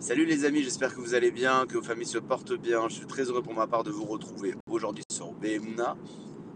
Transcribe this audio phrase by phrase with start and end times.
[0.00, 2.88] Salut les amis, j'espère que vous allez bien, que vos familles se portent bien.
[2.88, 5.94] Je suis très heureux pour ma part de vous retrouver aujourd'hui sur BMNA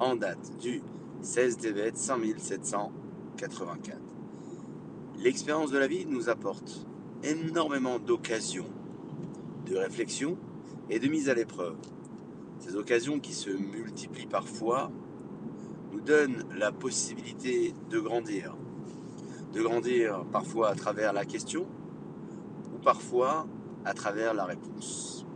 [0.00, 0.82] en date du
[1.22, 3.96] 16 Tevet 5784.
[5.20, 6.84] L'expérience de la vie nous apporte
[7.22, 8.66] énormément d'occasions,
[9.66, 10.36] de réflexion
[10.90, 11.76] et de mise à l'épreuve.
[12.58, 14.90] Ces occasions qui se multiplient parfois
[15.92, 18.56] nous donnent la possibilité de grandir.
[19.52, 21.68] De grandir parfois à travers la question,
[22.88, 23.46] parfois
[23.84, 25.26] à travers la réponse.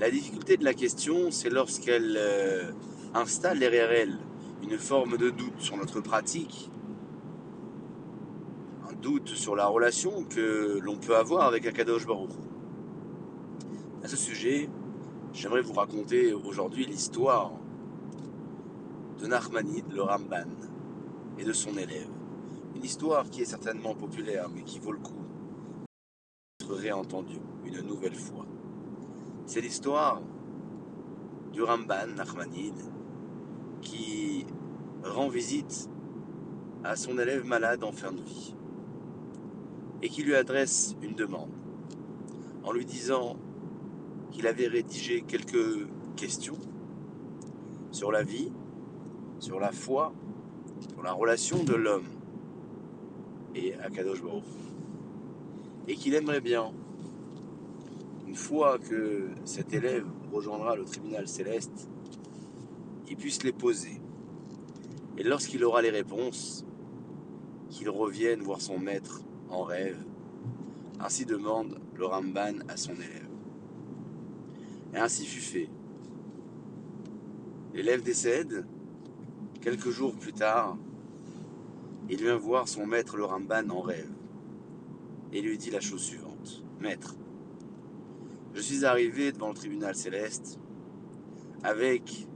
[0.00, 2.72] La difficulté de la question, c'est lorsqu'elle euh,
[3.12, 4.18] installe derrière elle
[4.62, 6.70] une forme de doute sur notre pratique,
[8.88, 12.30] un doute sur la relation que l'on peut avoir avec Akadosh Baruch.
[14.02, 14.70] À ce sujet,
[15.34, 17.52] j'aimerais vous raconter aujourd'hui l'histoire
[19.20, 20.48] de Nachmanide, le Ramban,
[21.38, 22.08] et de son élève.
[22.74, 25.28] Une histoire qui est certainement populaire, mais qui vaut le coup
[26.74, 28.46] réentendu une nouvelle fois.
[29.46, 30.20] C'est l'histoire
[31.52, 32.80] du Ramban Nachmanide
[33.80, 34.46] qui
[35.02, 35.88] rend visite
[36.84, 38.54] à son élève malade en fin de vie
[40.02, 41.50] et qui lui adresse une demande
[42.62, 43.36] en lui disant
[44.30, 46.58] qu'il avait rédigé quelques questions
[47.90, 48.52] sur la vie,
[49.38, 50.12] sur la foi,
[50.90, 52.06] sur la relation de l'homme
[53.54, 54.44] et Akadosh Baruch
[55.88, 56.70] et qu'il aimerait bien,
[58.26, 61.88] une fois que cet élève rejoindra le tribunal céleste,
[63.08, 64.02] il puisse les poser.
[65.16, 66.66] Et lorsqu'il aura les réponses,
[67.70, 70.04] qu'il revienne voir son maître en rêve.
[71.00, 73.28] Ainsi demande le Ramban à son élève.
[74.94, 75.68] Et ainsi fut fait.
[77.74, 78.66] L'élève décède.
[79.60, 80.78] Quelques jours plus tard,
[82.08, 84.10] il vient voir son maître le Ramban en rêve
[85.32, 86.64] et lui dit la chose suivante.
[86.80, 87.16] Maître,
[88.54, 90.58] je suis arrivé devant le tribunal céleste
[91.62, 92.26] avec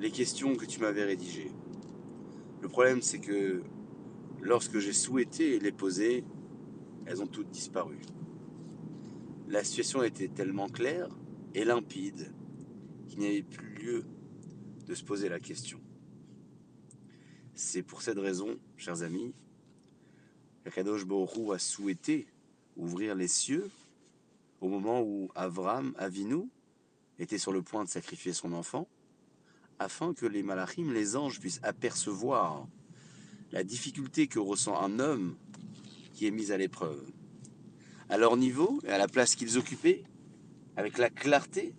[0.00, 1.52] les questions que tu m'avais rédigées.
[2.60, 3.62] Le problème, c'est que
[4.40, 6.24] lorsque j'ai souhaité les poser,
[7.06, 7.98] elles ont toutes disparu.
[9.48, 11.08] La situation était tellement claire
[11.54, 12.32] et limpide
[13.06, 14.04] qu'il n'y avait plus lieu
[14.86, 15.80] de se poser la question.
[17.54, 19.32] C'est pour cette raison, chers amis,
[20.70, 22.26] Kadosh Borou a souhaité
[22.76, 23.70] ouvrir les cieux
[24.60, 26.48] au moment où Avram, Avinu,
[27.18, 28.88] était sur le point de sacrifier son enfant,
[29.78, 32.66] afin que les malachim, les anges, puissent apercevoir
[33.52, 35.36] la difficulté que ressent un homme
[36.14, 37.02] qui est mis à l'épreuve.
[38.08, 40.04] À leur niveau et à la place qu'ils occupaient,
[40.76, 41.74] avec la clarté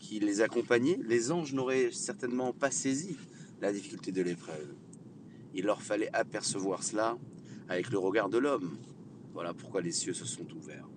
[0.00, 3.16] qui les accompagnait, les anges n'auraient certainement pas saisi
[3.60, 4.74] la difficulté de l'épreuve.
[5.54, 7.16] Il leur fallait apercevoir cela
[7.68, 8.78] avec le regard de l'homme.
[9.32, 10.88] Voilà pourquoi les cieux se sont ouverts.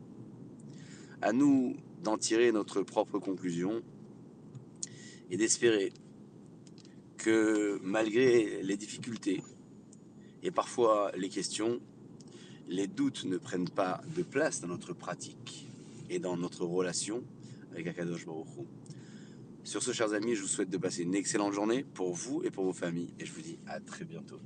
[1.21, 3.81] À nous d'en tirer notre propre conclusion
[5.29, 5.91] et d'espérer
[7.17, 9.43] que malgré les difficultés
[10.41, 11.81] et parfois les questions,
[12.67, 15.67] les doutes ne prennent pas de place dans notre pratique
[16.09, 17.23] et dans notre relation
[17.71, 18.47] avec Akadosh Baruch
[19.63, 22.51] Sur ce, chers amis, je vous souhaite de passer une excellente journée pour vous et
[22.51, 24.39] pour vos familles et je vous dis à très bientôt.